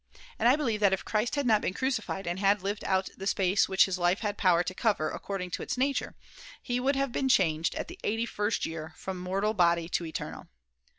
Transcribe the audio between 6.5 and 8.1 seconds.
he would have been changed at the